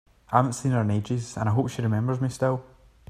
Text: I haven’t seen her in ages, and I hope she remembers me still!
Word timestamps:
I 0.31 0.37
haven’t 0.37 0.53
seen 0.55 0.71
her 0.71 0.81
in 0.81 0.89
ages, 0.89 1.37
and 1.37 1.47
I 1.47 1.51
hope 1.51 1.69
she 1.69 1.83
remembers 1.83 2.19
me 2.19 2.29
still! 2.29 2.63